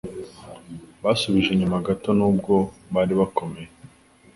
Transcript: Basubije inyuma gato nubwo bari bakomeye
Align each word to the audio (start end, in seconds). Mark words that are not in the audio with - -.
Basubije 1.03 1.49
inyuma 1.51 1.85
gato 1.87 2.09
nubwo 2.17 2.53
bari 2.93 3.13
bakomeye 3.19 3.69